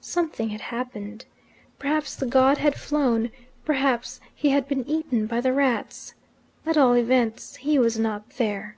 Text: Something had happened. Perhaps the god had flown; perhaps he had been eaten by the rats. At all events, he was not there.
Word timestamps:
Something 0.00 0.50
had 0.50 0.60
happened. 0.60 1.24
Perhaps 1.80 2.14
the 2.14 2.24
god 2.26 2.58
had 2.58 2.76
flown; 2.76 3.32
perhaps 3.64 4.20
he 4.32 4.50
had 4.50 4.68
been 4.68 4.86
eaten 4.88 5.26
by 5.26 5.40
the 5.40 5.52
rats. 5.52 6.14
At 6.64 6.76
all 6.78 6.96
events, 6.96 7.56
he 7.56 7.76
was 7.76 7.98
not 7.98 8.30
there. 8.38 8.76